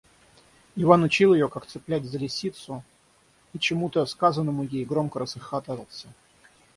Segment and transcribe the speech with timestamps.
[0.75, 2.83] Иван учил ее, как цеплять за лисицу,
[3.53, 6.07] и чему-то сказанному ею громко расхохотался.